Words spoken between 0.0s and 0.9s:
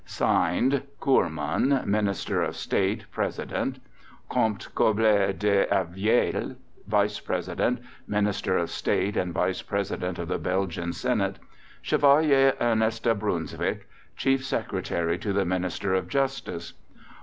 (Signed)